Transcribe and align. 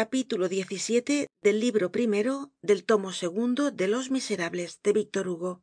capítulo 0.00 0.48
xvii 0.48 1.28
del 1.40 1.60
libro 1.60 1.92
primero 1.96 2.34
del 2.68 2.80
tomo 2.90 3.12
segundo 3.12 3.70
de 3.70 3.86
los 3.86 4.10
miserables 4.10 4.82
de 4.82 4.92
víctor 4.92 5.28
hugo. 5.28 5.62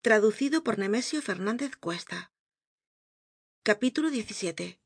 Traducido 0.00 0.64
por 0.64 0.78
nemesio 0.78 1.20
fernandez 1.20 1.76
cuesta. 1.76 2.32
Capítulo 3.62 4.08
xvii 4.08 4.80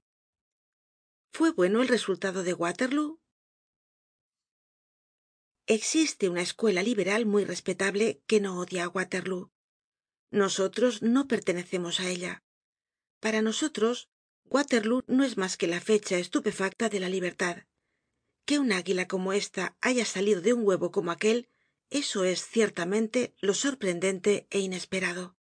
fue 1.36 1.52
bueno 1.52 1.82
el 1.82 1.88
resultado 1.96 2.42
de 2.42 2.54
waterlóo 2.54 3.20
existe 5.66 6.28
una 6.28 6.42
escuela 6.42 6.82
liberal 6.82 7.26
muy 7.26 7.44
respetable 7.44 8.06
que 8.26 8.40
no 8.40 8.50
odia 8.62 8.86
á 8.86 8.88
waterlóo 8.88 9.52
nosotros 10.42 10.92
no 11.14 11.20
pertenecemos 11.32 11.94
á 12.00 12.08
ella. 12.14 12.42
Para 13.22 13.40
nosotros 13.40 13.96
waterlóo 14.54 15.04
no 15.06 15.22
es 15.28 15.34
mas 15.36 15.56
que 15.56 15.68
la 15.74 15.80
fecha 15.90 16.16
estupefacta 16.18 16.88
de 16.88 16.98
la 16.98 17.08
libertad 17.16 17.68
que 18.48 18.58
un 18.58 18.72
águila 18.72 19.06
como 19.06 19.34
esta 19.34 19.76
haya 19.82 20.06
salido 20.06 20.40
de 20.40 20.54
un 20.54 20.66
huevo 20.66 20.90
como 20.90 21.10
aquel 21.10 21.50
eso 21.90 22.24
es 22.24 22.46
ciertamente 22.46 23.18
lo 23.46 23.52
sorprendente 23.52 24.32
é 24.56 24.58
inesperado. 24.68 25.36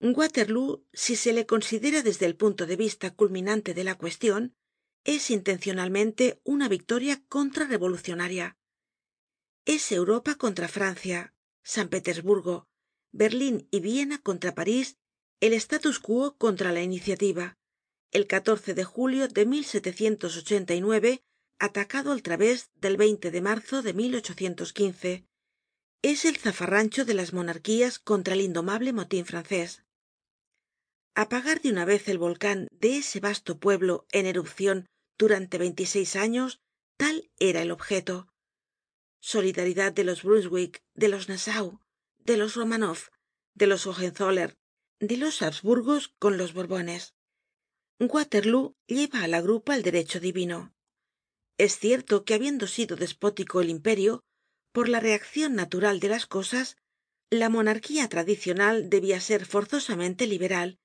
Waterlóo 0.00 0.84
si 0.92 1.14
se 1.22 1.32
le 1.32 1.44
considera 1.52 2.02
desde 2.08 2.26
el 2.30 2.36
punto 2.42 2.62
de 2.70 2.76
vista 2.76 3.16
culminante 3.20 3.74
de 3.74 3.82
la 3.82 3.96
cuestion 3.96 4.54
es 5.02 5.30
intencionalmente 5.38 6.40
una 6.44 6.68
victoria 6.68 7.14
contra 7.34 7.66
revolucionaria 7.66 8.56
es 9.64 9.90
europa 9.90 10.36
contra 10.36 10.68
francia 10.68 11.34
san 11.62 11.88
petersburgo 11.88 12.68
berlin 13.10 13.66
y 13.72 13.80
viena 13.80 14.18
contra 14.18 14.54
parís 14.54 14.98
el 15.40 15.52
status 15.54 15.98
quo 15.98 16.36
contra 16.38 16.70
la 16.70 16.82
iniciativa 16.82 17.57
el 18.10 18.26
de 18.74 18.84
julio 18.84 19.28
de 19.28 19.44
atacado 21.58 22.12
al 22.12 22.22
través 22.22 22.70
del 22.76 22.96
de 23.30 23.40
marzo 23.40 23.82
de 23.82 23.92
es 26.02 26.24
el 26.24 26.36
zafarrancho 26.36 27.04
de 27.04 27.14
las 27.14 27.32
monarquías 27.32 27.98
contra 27.98 28.34
el 28.34 28.40
indomable 28.40 28.92
motin 28.92 29.26
francés. 29.26 29.82
Apagar 31.14 31.60
de 31.60 31.70
una 31.70 31.84
vez 31.84 32.08
el 32.08 32.18
volcan 32.18 32.68
de 32.70 32.98
ese 32.98 33.18
vasto 33.18 33.58
pueblo 33.58 34.06
en 34.12 34.26
erupcion 34.26 34.86
durante 35.18 35.58
veintiseis 35.58 36.14
años 36.14 36.60
tal 36.96 37.28
era 37.38 37.62
el 37.62 37.72
objeto. 37.72 38.28
Solidaridad 39.20 39.92
de 39.92 40.04
los 40.04 40.22
brunswick 40.22 40.84
de 40.94 41.08
los 41.08 41.28
nassau 41.28 41.80
de 42.18 42.36
los 42.36 42.54
romanoff 42.54 43.08
de 43.54 43.66
los 43.66 43.84
hohenzoller 43.86 44.54
de 45.00 45.16
los 45.16 45.42
habsburgos 45.42 46.14
con 46.20 46.38
los 46.38 46.52
borbones 46.54 47.14
waterlóo 48.00 48.76
lleva 48.86 49.22
á 49.24 49.28
la 49.28 49.40
grupa 49.40 49.74
el 49.74 49.82
derecho 49.82 50.20
divino. 50.20 50.72
Es 51.58 51.78
cierto 51.78 52.24
que 52.24 52.34
habiendo 52.34 52.66
sido 52.66 52.96
despótico 52.96 53.60
el 53.60 53.70
imperio 53.70 54.22
por 54.72 54.88
la 54.88 55.00
reaccion 55.00 55.54
natural 55.54 55.98
de 55.98 56.08
las 56.08 56.26
cosas 56.26 56.76
la 57.30 57.48
monarquía 57.48 58.08
tradicional 58.08 58.88
debia 58.88 59.20
ser 59.20 59.44
forzosamente 59.44 60.26
liberal 60.26 60.78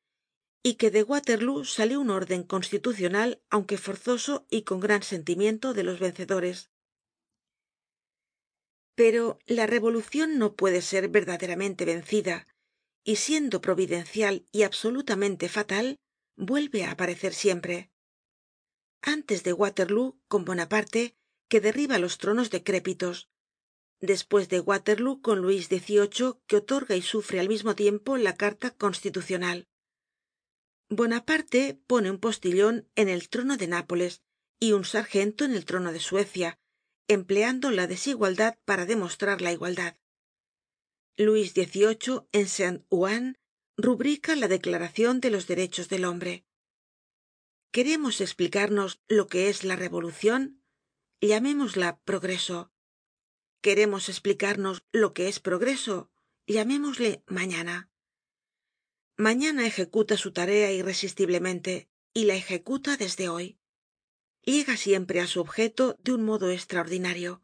y 0.64 0.76
que 0.76 0.92
de 0.92 1.04
waterlóo 1.04 1.64
salió 1.66 2.02
un 2.02 2.10
orden 2.10 2.44
constitucional 2.44 3.42
aunque 3.50 3.78
forzoso 3.78 4.46
y 4.50 4.64
con 4.64 4.80
gran 4.80 5.04
sentimiento 5.04 5.74
de 5.74 5.84
los 5.84 6.00
vencedores. 6.00 6.72
Pero 8.96 9.40
la 9.46 9.68
revolucion 9.68 10.38
no 10.38 10.56
puede 10.56 10.82
ser 10.82 11.10
verdaderamente 11.10 11.86
vencida 11.86 12.48
y 13.04 13.18
siendo 13.18 13.62
providencial 13.62 14.46
y 14.52 14.64
absolutamente 14.64 15.50
fatal 15.50 15.98
vuelve 16.36 16.86
á 16.86 16.92
aparecer 16.92 17.34
siempre. 17.34 17.92
Antes 19.02 19.44
de 19.44 19.54
waterlóo 19.54 20.18
con 20.28 20.46
bonaparte 20.46 21.16
que 21.50 21.62
derriba 21.62 21.98
los 22.00 22.18
tronos 22.18 22.50
decrépitos. 22.50 23.30
Despues 24.00 24.50
de 24.50 24.60
waterlóo 24.60 25.22
con 25.22 25.40
luis 25.40 25.68
xviii 25.68 26.10
que 26.48 26.58
otorga 26.58 26.96
y 26.96 27.02
sufre 27.02 27.40
al 27.40 27.50
mismo 27.50 27.76
tiempo 27.76 28.18
la 28.18 28.36
carta 28.36 28.72
constitucional. 28.72 29.68
Bonaparte 30.90 31.80
pone 31.88 32.12
un 32.12 32.20
postillon 32.20 32.90
en 32.96 33.08
el 33.10 33.30
trono 33.30 33.58
de 33.58 33.68
nápoles 33.68 34.22
y 34.60 34.74
un 34.74 34.86
sargento 34.86 35.46
en 35.46 35.54
el 35.54 35.66
trono 35.66 35.92
de 35.92 36.00
suecia 36.00 36.60
empleando 37.08 37.72
la 37.72 37.88
desigualdad 37.88 38.58
para 38.66 38.86
demostrar 38.86 39.42
la 39.42 39.52
igualdad. 39.52 39.98
Luis 41.18 41.54
xviii 41.54 41.98
en 42.32 43.38
rubrica 43.78 44.36
la 44.36 44.48
declaracion 44.48 45.20
de 45.20 45.32
los 45.32 45.48
derechos 45.48 45.90
del 45.90 46.06
hombre. 46.06 46.46
Queremos 47.72 48.22
esplicarnos 48.22 49.02
lo 49.08 49.28
que 49.28 49.50
es 49.50 49.64
la 49.64 49.76
revolucion 49.76 50.64
llamémosla 51.22 52.00
progreso. 52.02 52.72
Queremos 53.62 54.10
esplicarnos 54.10 54.84
lo 54.92 55.14
que 55.14 55.28
es 55.28 55.40
progreso 55.40 56.12
llamémosle 56.46 57.24
mañana. 57.26 57.90
Mañana 59.16 59.66
ejecuta 59.66 60.18
su 60.18 60.34
tarea 60.34 60.72
irresistiblemente 60.72 61.90
y 62.14 62.26
la 62.26 62.36
ejecuta 62.36 62.98
desde 62.98 63.30
hoy. 63.30 63.58
Llega 64.42 64.76
siempre 64.76 65.22
á 65.22 65.28
su 65.28 65.40
objeto 65.40 65.98
de 66.04 66.12
un 66.14 66.26
modo 66.26 66.52
estraordinario 66.52 67.44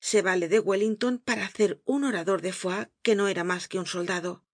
se 0.00 0.22
vale 0.22 0.48
de 0.48 0.60
wellington 0.60 1.18
para 1.18 1.44
hacer 1.44 1.82
un 1.84 2.04
orador 2.04 2.40
de 2.40 2.52
foy 2.52 2.86
que 3.02 3.16
no 3.16 3.28
era 3.28 3.44
mas 3.44 3.66
que 3.68 3.78
un 3.78 3.86
soldado 3.86 4.44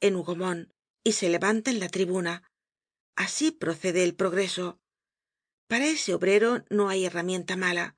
en 0.00 0.14
hougomont 0.14 0.70
y 1.04 1.12
se 1.12 1.28
levanta 1.28 1.70
en 1.70 1.80
la 1.80 1.88
tribuna. 1.88 2.50
Así 3.16 3.50
procede 3.50 4.04
el 4.04 4.14
progreso. 4.14 4.80
Para 5.66 5.86
ese 5.86 6.14
obrero 6.14 6.64
no 6.70 6.88
hay 6.88 7.04
herramienta 7.04 7.56
mala. 7.56 7.96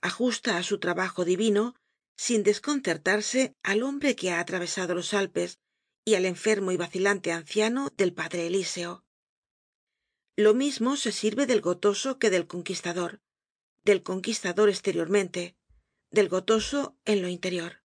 Ajusta 0.00 0.56
á 0.56 0.62
su 0.62 0.78
trabajo 0.78 1.24
divino 1.24 1.74
sin 2.16 2.42
desconcertarse 2.42 3.54
al 3.62 3.82
hombre 3.82 4.16
que 4.16 4.30
ha 4.30 4.40
atravesado 4.40 4.94
los 4.94 5.14
alpes 5.14 5.58
y 6.04 6.14
al 6.14 6.26
enfermo 6.26 6.72
y 6.72 6.76
vacilante 6.76 7.32
anciano 7.32 7.90
del 7.96 8.12
padre 8.12 8.46
elíseo 8.46 9.04
lo 10.36 10.54
mismo 10.54 10.96
se 10.96 11.12
sirve 11.12 11.46
del 11.46 11.60
gotoso 11.60 12.18
que 12.18 12.30
del 12.30 12.46
conquistador 12.46 13.20
del 13.84 14.02
conquistador 14.02 14.70
esteriormente 14.70 15.56
del 16.10 16.28
gotoso 16.28 16.96
en 17.04 17.20
lo 17.20 17.28
interior 17.28 17.81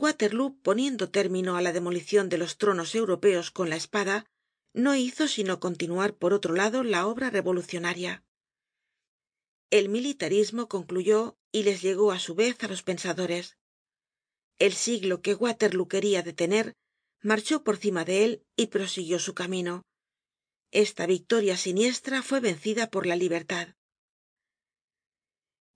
waterlóo 0.00 0.56
poniendo 0.66 1.10
término 1.10 1.56
á 1.56 1.60
la 1.66 1.72
demolicion 1.72 2.28
de 2.28 2.38
los 2.38 2.58
tronos 2.60 2.94
europeos 2.94 3.50
con 3.50 3.68
la 3.70 3.76
espada 3.76 4.26
no 4.72 4.94
hizo 4.94 5.28
sino 5.28 5.60
continuar 5.60 6.14
por 6.16 6.32
otro 6.32 6.54
lado 6.54 6.82
la 6.82 7.06
obra 7.06 7.30
revolucionaria. 7.30 8.24
El 9.70 9.88
militarismo 9.88 10.68
concluyó 10.68 11.36
y 11.52 11.62
les 11.62 11.82
llegó 11.82 12.12
á 12.12 12.18
su 12.18 12.34
vez 12.34 12.62
á 12.62 12.68
los 12.68 12.82
pensadores. 12.82 13.56
El 14.58 14.72
siglo 14.72 15.20
que 15.20 15.34
waterlóo 15.34 15.88
queria 15.88 16.22
detener 16.22 16.74
marchó 17.22 17.64
por 17.64 17.76
cima 17.76 18.04
de 18.04 18.24
él 18.24 18.42
y 18.56 18.66
prosiguió 18.66 19.18
su 19.18 19.34
camino. 19.34 19.82
Esta 20.70 21.06
victoria 21.06 21.56
siniestra 21.56 22.22
fue 22.22 22.40
vencida 22.40 22.90
por 22.90 23.06
la 23.06 23.16
libertad. 23.16 23.74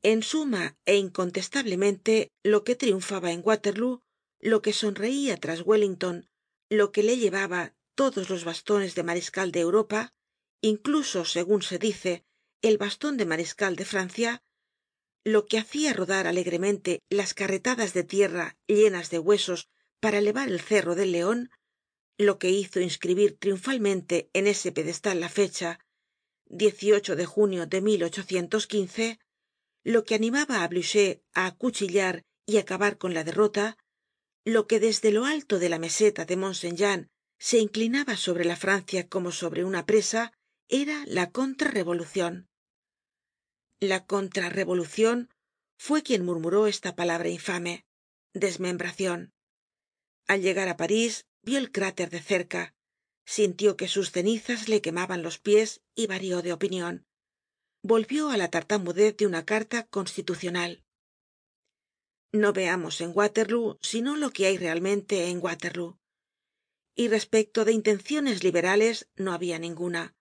En 0.03 0.23
suma 0.23 0.77
é 0.87 0.95
incontestablemente 0.95 2.31
lo 2.45 2.63
que 2.63 2.77
triunfaba 2.77 3.33
en 3.33 3.43
waterlóo 3.45 4.03
lo 4.41 4.63
que 4.63 4.73
sonreía 4.73 5.37
tras 5.37 5.63
wellington 5.65 6.29
lo 6.71 6.93
que 6.93 7.03
le 7.03 7.17
llevaba 7.17 7.75
todos 7.95 8.31
los 8.31 8.45
bastones 8.45 8.95
de 8.95 9.03
mariscal 9.03 9.51
de 9.53 9.61
europa 9.61 10.13
incluso 10.61 11.25
segun 11.25 11.63
se 11.63 11.79
dice 11.79 12.25
el 12.63 12.79
baston 12.79 13.17
de 13.17 13.27
mariscal 13.27 13.75
de 13.77 13.85
francia 13.85 14.43
lo 15.25 15.47
que 15.47 15.59
hacia 15.59 15.93
rodar 15.93 16.27
alegremente 16.27 17.01
las 17.11 17.35
carretadas 17.35 17.95
de 17.95 18.05
tierra 18.05 18.57
llenas 18.67 19.11
de 19.11 19.19
huesos 19.19 19.69
para 20.01 20.19
elevar 20.19 20.49
el 20.49 20.61
cerro 20.61 20.95
del 20.95 21.13
leon 21.13 21.51
lo 22.17 22.39
que 22.39 22.51
hizo 22.51 22.81
inscribir 22.81 23.37
triunfalmente 23.39 24.31
en 24.33 24.47
ese 24.47 24.73
pedestal 24.73 25.21
la 25.21 25.29
fecha 25.29 25.81
de 26.49 27.27
junio 27.27 27.67
de 27.67 29.19
lo 29.85 30.05
que 30.05 30.15
animaba 30.15 30.63
á 30.65 30.69
blucher 30.69 31.23
á 31.35 31.47
acuchillar 31.47 32.25
y 32.47 32.57
acabar 32.59 32.99
con 32.99 33.15
la 33.15 33.25
derrota 33.25 33.77
lo 34.45 34.67
que 34.67 34.81
desde 34.81 35.11
lo 35.11 35.25
alto 35.25 35.59
de 35.59 35.69
la 35.69 35.79
meseta 35.79 36.25
de 36.25 36.37
mont 36.37 36.55
saint 36.55 36.79
jean 36.79 37.09
se 37.39 37.59
inclinaba 37.59 38.17
sobre 38.17 38.45
la 38.45 38.57
francia 38.57 39.09
como 39.09 39.31
sobre 39.33 39.65
una 39.65 39.87
presa 39.87 40.33
era 40.69 41.05
la 41.07 41.31
contra 41.31 41.71
revolucion 41.71 42.49
la 43.81 44.07
contra 44.07 44.49
revolucion 44.49 45.31
fue 45.79 46.03
quien 46.03 46.25
murmuró 46.25 46.67
esta 46.67 46.97
palabra 46.97 47.29
infame 47.29 47.85
desmembracion 48.35 49.33
al 50.27 50.43
llegar 50.43 50.69
á 50.69 50.77
parís 50.77 51.27
vio 51.43 51.59
el 51.59 51.71
cráter 51.71 52.11
de 52.11 52.21
cerca 52.21 52.75
sintió 53.25 53.77
que 53.77 53.89
sus 53.89 54.11
cenizas 54.11 54.69
le 54.69 54.81
quemaban 54.81 55.23
los 55.23 55.39
pies 55.39 55.81
y 55.95 56.07
varió 56.07 56.43
de 56.43 56.53
opinion 56.53 57.07
volvió 57.83 58.31
á 58.31 58.37
la 58.37 58.51
tartamudez 58.51 59.17
de 59.17 59.27
una 59.27 59.45
carta 59.45 59.87
constitucional 59.87 60.85
no 62.33 62.53
veamos 62.53 63.01
en 63.01 63.13
waterlóo 63.15 63.79
sino 63.81 64.17
lo 64.17 64.31
que 64.31 64.47
hay 64.47 64.59
realmente 64.59 65.29
en 65.29 65.43
waterlóo 65.43 65.99
y 66.99 67.07
respecto 67.07 67.65
de 67.65 67.71
intenciones 67.71 68.43
liberales 68.43 69.09
no 69.15 69.33
habia 69.33 69.61
ninguna. 69.61 70.17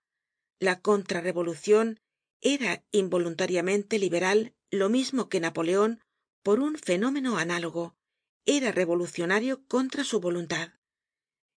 La 0.60 0.80
contra 0.80 1.20
revolucion 1.20 1.98
era 2.40 2.84
involuntariamente 2.92 3.98
liberal 3.98 4.54
lo 4.70 4.88
mismo 4.88 5.28
que 5.28 5.40
napoleon 5.40 6.00
por 6.44 6.60
un 6.60 6.78
fenómeno 6.78 7.36
análogo. 7.36 7.96
Era 8.46 8.70
revolucionario 8.70 9.66
contra 9.66 10.04
su 10.04 10.20
voluntad. 10.20 10.74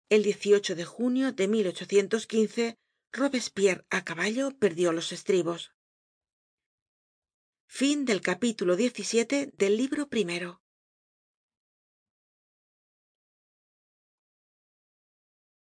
El 0.08 0.24
de 0.74 0.86
junio 0.86 1.34
de 1.34 1.50
robespierre 3.12 3.86
á 3.90 4.06
caballo 4.06 4.58
perdió 4.58 4.94
los 4.94 5.12
estribos 5.12 5.74
Fin 7.72 8.04
del 8.04 8.20
capítulo 8.22 8.76
17 8.76 9.54
del 9.56 9.78
libro 9.78 10.10
primero. 10.10 10.60